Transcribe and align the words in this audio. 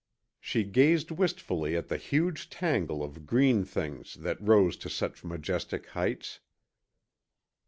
She 0.39 0.63
gazed 0.63 1.11
wistfully 1.11 1.75
at 1.77 1.87
the 1.87 1.97
huge 1.97 2.49
tangle 2.49 3.03
of 3.03 3.27
green 3.27 3.63
things 3.63 4.15
that 4.15 4.41
rose 4.41 4.75
to 4.77 4.89
such 4.89 5.23
majestic 5.23 5.89
heights. 5.89 6.39